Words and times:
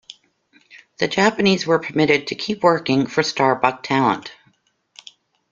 The 0.97 1.07
Japanese 1.07 1.67
were 1.67 1.77
permitted 1.77 2.25
to 2.25 2.33
keep 2.35 2.63
working 2.63 3.05
for 3.05 3.21
Starbuck-Talent. 3.21 4.31